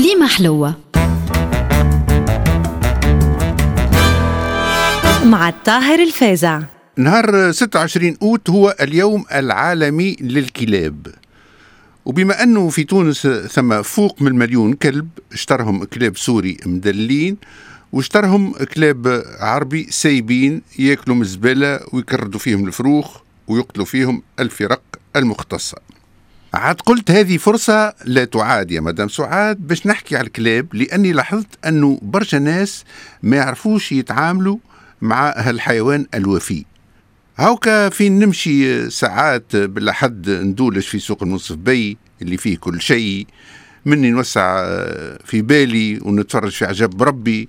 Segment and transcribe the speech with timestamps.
[0.00, 0.74] كليمة حلوة.
[5.24, 6.62] مع الطاهر الفازع.
[6.96, 11.06] نهار 26 أوت هو اليوم العالمي للكلاب.
[12.04, 17.36] وبما أنه في تونس ثم فوق من مليون كلب اشترهم كلاب سوري مدلين
[17.92, 23.16] واشترهم كلاب عربي سايبين ياكلوا من الزبالة ويكردوا فيهم الفروخ
[23.48, 24.82] ويقتلوا فيهم الفرق
[25.16, 25.78] المختصة.
[26.54, 31.66] عاد قلت هذه فرصة لا تعاد يا مدام سعاد باش نحكي على الكلاب لأني لاحظت
[31.66, 32.84] أنه برشا ناس
[33.22, 34.56] ما يعرفوش يتعاملوا
[35.02, 36.64] مع هالحيوان الوفي.
[37.36, 43.26] هاوكا فين نمشي ساعات بلا حد ندولش في سوق المنصف بي اللي فيه كل شيء
[43.84, 44.64] مني نوسع
[45.24, 47.48] في بالي ونتفرج في عجب بربي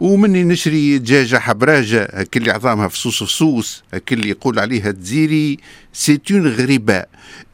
[0.00, 5.58] ومني نشري دجاجة حبراجة اللي عظامها فصوص فصوص اللي يقول عليها تزيري.
[5.92, 7.04] سيتون غريبة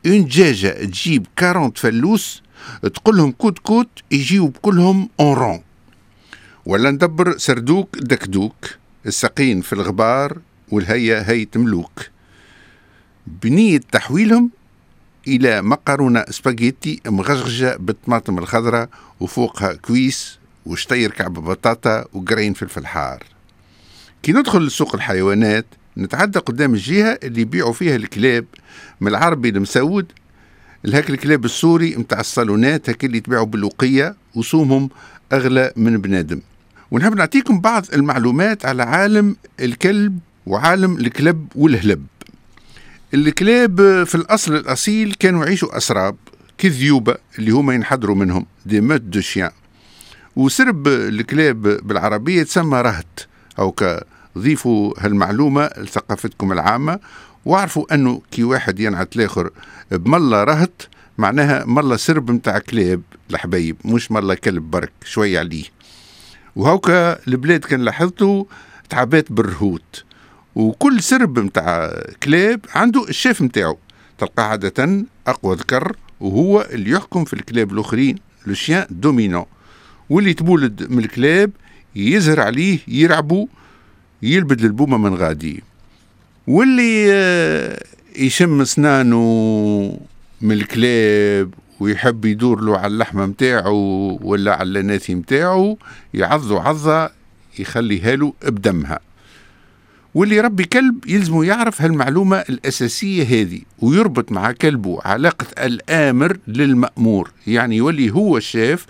[0.07, 2.43] اون دجاجة تجيب 40 فلوس
[2.95, 5.61] تقول لهم كوت كوت يجيو بكلهم اون
[6.67, 8.55] ولا ندبر سردوك دكدوك
[9.07, 10.39] السقين في الغبار
[10.71, 12.09] والهيا هي ملوك
[13.27, 14.51] بنية تحويلهم
[15.29, 18.89] إلى مقرونة سباجيتي مغشغشة بالطماطم الخضراء
[19.21, 23.23] وفوقها كويس وشطير كعب بطاطا وقرين فلفل حار.
[24.23, 25.67] كي ندخل لسوق الحيوانات
[25.99, 28.45] نتعدى قدام الجهة اللي يبيعوا فيها الكلاب
[29.01, 30.07] من العربي المسود
[30.85, 34.91] لهاك الكلاب السوري متاع الصالونات هاك اللي يتباعوا بالوقية وسومهم
[35.33, 36.41] أغلى من بنادم.
[36.91, 42.07] ونحب نعطيكم بعض المعلومات على عالم الكلب وعالم الكلب والهلب.
[43.15, 46.17] الكلاب في الأصل الأصيل كانوا يعيشوا أسراب
[46.59, 49.51] كذيوبة اللي هما ينحدروا منهم des meutes de chiens
[50.37, 53.21] وسرب الكلاب بالعربية تسمى رهت
[53.59, 53.75] أو
[54.39, 57.01] ضيفوا هالمعلومة لثقافتكم العامة
[57.45, 59.51] واعرفوا أنه كي واحد ينعت الآخر
[59.91, 60.83] بملا رهت
[61.19, 65.65] معناها ملا سرب متاع كلاب الحبايب مش ملا كلب برك شوية عليه.
[66.57, 68.45] وهوكا البلاد كان لاحظتوا
[68.89, 70.05] تعبات بالرهوت
[70.55, 73.77] وكل سرب متاع كلاب عنده الشيف متاعه
[74.19, 79.45] تلقى عادة أقوى ذكر وهو اللي يحكم في الكلاب الآخرين لو شيان دومينون
[80.11, 81.51] واللي تبولد من الكلاب
[81.97, 83.49] يزهر عليه يرعبو
[84.23, 85.63] يلبد البومة من غادي.
[86.47, 87.85] واللي آه،
[88.17, 89.99] يشم سنانه
[90.41, 93.71] من الكلاب ويحب يدور له على اللحمة متاعه
[94.23, 95.77] ولا على الناثي متاعه
[96.15, 97.11] يعضو عضة
[97.59, 99.01] يخليها له بدمها.
[100.15, 107.31] واللي يربي كلب يلزمه يعرف هالمعلومة الأساسية هذه ويربط مع كلبه علاقة الآمر للمأمور.
[107.47, 108.87] يعني يولي هو الشاف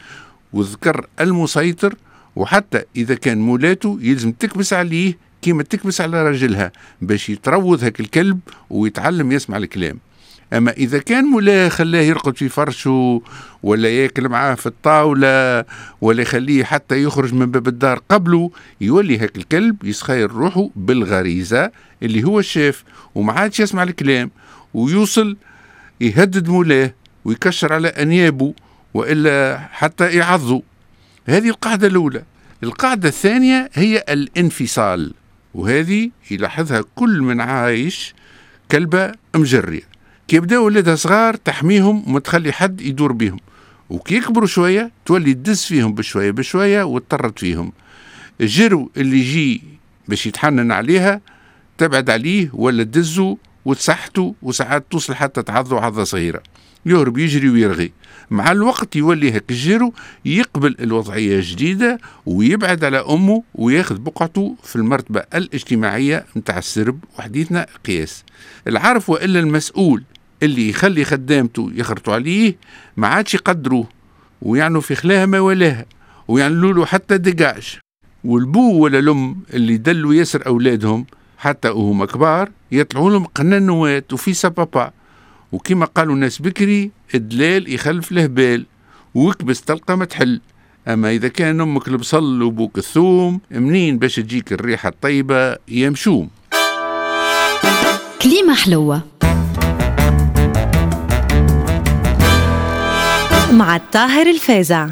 [0.55, 1.95] وذكر المسيطر
[2.37, 6.73] وحتى إذا كان مولاته يلزم تكبس عليه كيما تكبس على راجلها
[7.03, 8.39] باش يتروض هاك الكلب
[8.71, 9.99] ويتعلم يسمع الكلام.
[10.53, 13.23] أما إذا كان مولاه خلاه يرقد في فرشه
[13.63, 15.65] ولا ياكل معاه في الطاولة
[16.01, 18.51] ولا يخليه حتى يخرج من باب الدار قبله
[18.81, 21.71] يولي هاك الكلب يسخير روحه بالغريزة
[22.03, 22.85] اللي هو الشاف
[23.15, 24.31] وما عادش يسمع الكلام
[24.75, 25.37] ويوصل
[26.01, 26.95] يهدد مولاه
[27.25, 28.55] ويكشر على أنيابه
[28.95, 30.61] وإلا حتى يعضوا.
[31.27, 32.23] هذه القاعدة الأولى.
[32.63, 35.15] القاعدة الثانية هي الانفصال
[35.55, 38.15] وهذه يلاحظها كل من عايش
[38.73, 39.83] كلبة مجرية.
[40.29, 43.39] كي يبداو ولادها صغار تحميهم وما تخلي حد يدور بهم
[43.91, 47.73] وكي يكبروا شوية تولي تدز فيهم بشوية بشوية وتطرد فيهم.
[48.41, 49.63] الجرو اللي يجي
[50.09, 51.21] باش يتحنن عليها
[51.79, 56.43] تبعد عليه ولا تدزه وتسحته وساعات توصل حتى تعضه عضه صغيرة.
[56.87, 57.93] يهرب يجري ويرغي.
[58.31, 59.93] مع الوقت يولي هيك الجيرو
[60.25, 68.25] يقبل الوضعية الجديدة ويبعد على أمه وياخذ بقعته في المرتبة الاجتماعية متاع السرب وحديثنا قياس.
[68.69, 70.03] العارف وإلا المسؤول
[70.43, 72.57] اللي يخلي خدامته يخرطوا عليه
[72.97, 73.89] ما عادش يقدروه
[74.43, 75.87] ويعنوا في خلاها ما ولاها
[76.29, 77.79] ويعملوا له حتى دقاش
[78.25, 81.07] والبو ولا الأم اللي دلوا ياسر أولادهم
[81.39, 84.91] حتى وهم كبار يطلعوا لهم قننوات وفي سبابا
[85.53, 88.67] وكما قالوا الناس بكري الدلال يخلف الهبال
[89.15, 90.41] وكبس تلقى ما تحل.
[90.89, 96.31] أما إذا كان أمك البصل وبوك الثوم منين باش تجيك الريحة الطيبة يمشوم
[98.23, 99.01] كليمة حلوة.
[103.53, 104.89] مع الطاهر الفازع.